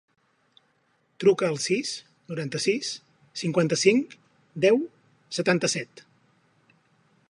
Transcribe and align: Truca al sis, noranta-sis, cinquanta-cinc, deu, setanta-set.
Truca 1.23 1.49
al 1.49 1.59
sis, 1.65 1.91
noranta-sis, 2.33 2.91
cinquanta-cinc, 3.43 4.19
deu, 4.67 4.85
setanta-set. 5.41 6.07